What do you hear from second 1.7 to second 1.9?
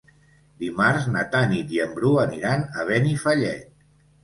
i